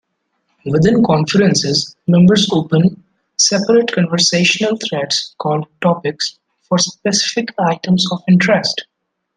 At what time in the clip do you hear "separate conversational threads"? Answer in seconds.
3.37-5.35